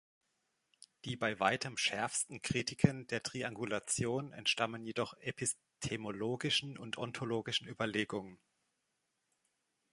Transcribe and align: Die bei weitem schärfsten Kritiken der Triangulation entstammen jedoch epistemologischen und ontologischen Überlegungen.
Die 1.05 1.15
bei 1.15 1.39
weitem 1.39 1.77
schärfsten 1.77 2.41
Kritiken 2.41 3.05
der 3.05 3.21
Triangulation 3.21 4.33
entstammen 4.33 4.83
jedoch 4.83 5.13
epistemologischen 5.19 6.75
und 6.79 6.97
ontologischen 6.97 7.67
Überlegungen. 7.67 8.39